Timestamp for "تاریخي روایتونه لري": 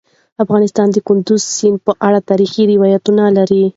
2.29-3.63